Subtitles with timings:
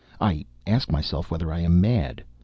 [0.19, 2.23] I ask myself whether I am mad.